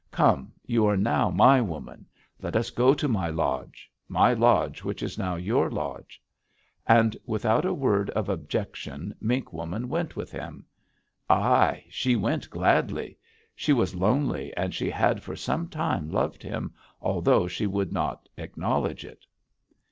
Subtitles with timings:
[0.09, 2.07] Come, you are now my woman.
[2.41, 6.19] Let us go to my lodge, my lodge which is now your lodge.'
[6.87, 10.65] "And without a word of objection Mink Woman went with him.
[11.29, 11.85] Ai!
[11.91, 13.19] She went gladly!
[13.55, 18.27] She was lonely, and she had for some time loved him, although she would not
[18.37, 19.23] acknowledge it.